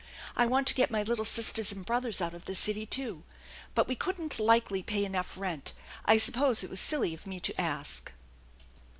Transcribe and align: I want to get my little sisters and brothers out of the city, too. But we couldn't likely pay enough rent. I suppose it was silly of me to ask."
I 0.35 0.47
want 0.47 0.65
to 0.67 0.73
get 0.73 0.89
my 0.89 1.03
little 1.03 1.23
sisters 1.23 1.71
and 1.71 1.85
brothers 1.85 2.21
out 2.21 2.33
of 2.33 2.45
the 2.45 2.55
city, 2.55 2.87
too. 2.87 3.21
But 3.75 3.87
we 3.87 3.93
couldn't 3.93 4.39
likely 4.39 4.81
pay 4.81 5.05
enough 5.05 5.37
rent. 5.37 5.73
I 6.05 6.17
suppose 6.17 6.63
it 6.63 6.71
was 6.71 6.79
silly 6.79 7.13
of 7.13 7.27
me 7.27 7.39
to 7.39 7.61
ask." 7.61 8.11